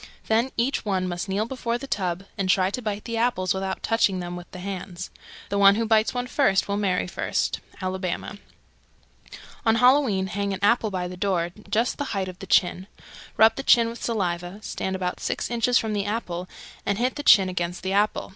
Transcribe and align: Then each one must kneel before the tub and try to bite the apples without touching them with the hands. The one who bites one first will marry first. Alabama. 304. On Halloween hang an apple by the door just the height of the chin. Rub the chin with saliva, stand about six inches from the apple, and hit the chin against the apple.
Then 0.25 0.49
each 0.57 0.83
one 0.83 1.07
must 1.07 1.29
kneel 1.29 1.45
before 1.45 1.77
the 1.77 1.85
tub 1.85 2.23
and 2.35 2.49
try 2.49 2.71
to 2.71 2.81
bite 2.81 3.03
the 3.05 3.17
apples 3.17 3.53
without 3.53 3.83
touching 3.83 4.19
them 4.19 4.35
with 4.35 4.49
the 4.49 4.57
hands. 4.57 5.11
The 5.49 5.59
one 5.59 5.75
who 5.75 5.85
bites 5.85 6.11
one 6.11 6.25
first 6.25 6.67
will 6.67 6.75
marry 6.75 7.05
first. 7.05 7.59
Alabama. 7.83 8.29
304. 9.29 9.51
On 9.67 9.75
Halloween 9.75 10.25
hang 10.25 10.53
an 10.55 10.59
apple 10.63 10.89
by 10.89 11.07
the 11.07 11.17
door 11.17 11.51
just 11.69 11.99
the 11.99 12.17
height 12.17 12.27
of 12.27 12.39
the 12.39 12.47
chin. 12.47 12.87
Rub 13.37 13.53
the 13.57 13.61
chin 13.61 13.89
with 13.89 14.01
saliva, 14.01 14.59
stand 14.63 14.95
about 14.95 15.19
six 15.19 15.51
inches 15.51 15.77
from 15.77 15.93
the 15.93 16.05
apple, 16.05 16.49
and 16.83 16.97
hit 16.97 17.13
the 17.15 17.21
chin 17.21 17.47
against 17.47 17.83
the 17.83 17.93
apple. 17.93 18.29